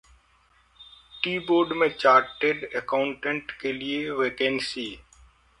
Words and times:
T 1.23 1.37
board 1.39 1.73
में 1.73 1.87
chartered 1.89 2.63
accountant 2.75 3.51
के 3.51 3.73
लिए 3.73 4.09
वैकेंसी 4.11 4.87